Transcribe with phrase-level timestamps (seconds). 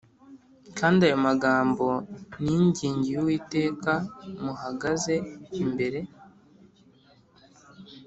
[0.77, 1.85] Kandi ayo magambo
[2.43, 3.93] ningingiye Uwiteka
[4.43, 5.15] muhagaze
[5.61, 5.99] imbere